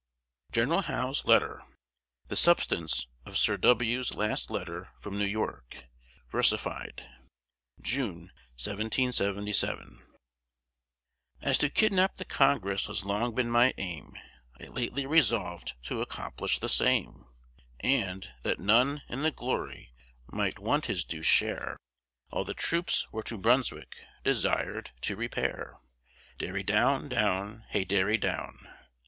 [0.51, 1.61] GENERAL HOWE'S LETTER
[2.27, 5.83] The substance of Sir W.'s last letter from New York,
[6.27, 7.07] versified.
[7.79, 8.31] [June,
[8.65, 10.01] 1777]
[11.39, 14.17] As to kidnap the Congress has long been my aim,
[14.59, 17.27] I lately resolv'd to accomplish the same;
[17.81, 19.93] And, that none, in the glory,
[20.31, 21.77] might want his due share,
[22.31, 25.77] All the troops were to Brunswick desir'd to repair.
[26.39, 28.67] Derry down, down, hey derry down.